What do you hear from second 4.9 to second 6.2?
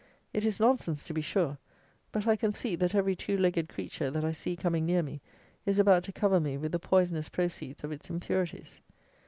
me, is about to